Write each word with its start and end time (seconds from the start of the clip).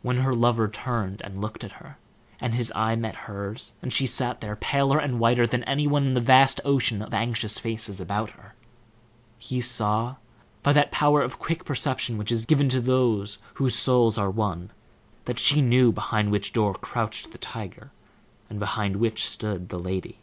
When 0.00 0.20
her 0.20 0.34
lover 0.34 0.66
turned 0.66 1.20
and 1.20 1.42
looked 1.42 1.62
at 1.62 1.72
her, 1.72 1.98
and 2.40 2.54
his 2.54 2.72
eye 2.74 2.96
met 2.96 3.14
hers 3.28 3.74
as 3.82 3.92
she 3.92 4.06
sat 4.06 4.40
there, 4.40 4.56
paler 4.56 4.98
and 4.98 5.20
whiter 5.20 5.46
than 5.46 5.62
any 5.64 5.86
one 5.86 6.06
in 6.06 6.14
the 6.14 6.22
vast 6.22 6.58
ocean 6.64 7.02
of 7.02 7.12
anxious 7.12 7.58
faces 7.58 8.00
about 8.00 8.30
her, 8.30 8.54
he 9.36 9.60
saw, 9.60 10.16
by 10.62 10.72
that 10.72 10.90
power 10.90 11.20
of 11.20 11.38
quick 11.38 11.66
perception 11.66 12.16
which 12.16 12.32
is 12.32 12.46
given 12.46 12.70
to 12.70 12.80
those 12.80 13.36
whose 13.60 13.74
souls 13.74 14.16
are 14.16 14.30
one, 14.30 14.70
that 15.26 15.38
she 15.38 15.60
knew 15.60 15.92
behind 15.92 16.30
which 16.32 16.54
door 16.54 16.72
crouched 16.72 17.30
the 17.32 17.36
tiger, 17.36 17.90
and 18.48 18.58
behind 18.58 18.96
which 18.96 19.28
stood 19.28 19.68
the 19.68 19.78
lady. 19.78 20.16